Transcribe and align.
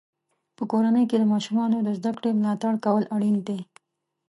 په 0.57 0.63
کورنۍ 0.71 1.03
کې 1.09 1.17
د 1.19 1.23
ماشومانو 1.33 1.77
د 1.81 1.89
زده 1.99 2.11
کړې 2.17 2.31
ملاتړ 2.39 2.73
کول 2.85 3.03
اړین 3.15 3.37
دی. 3.47 3.59